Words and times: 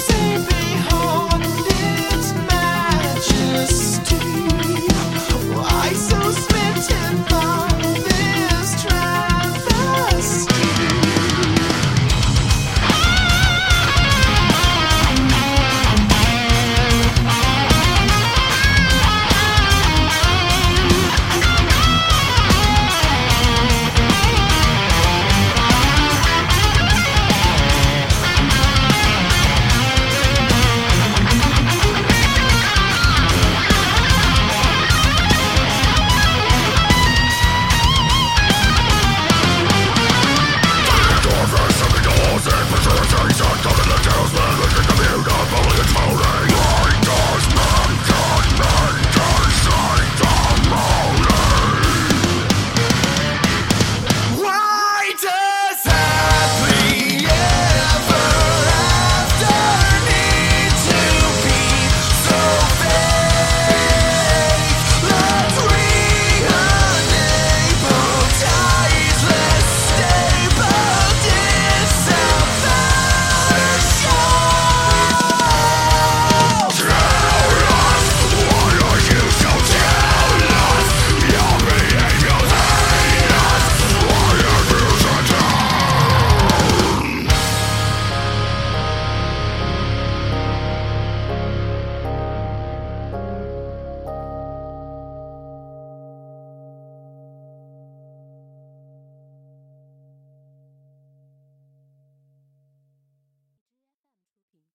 sleeping. 0.00 0.55